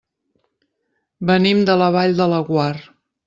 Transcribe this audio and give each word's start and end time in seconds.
Venim 1.31 1.61
de 1.69 1.77
la 1.83 1.91
Vall 1.99 2.17
de 2.21 2.29
Laguar. 2.35 2.73